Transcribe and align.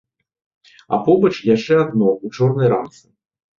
А 0.97 0.99
побач 1.09 1.31
яшчэ 1.55 1.79
адно, 1.83 2.09
у 2.25 2.35
чорнай 2.39 2.67
рамцы. 2.75 3.01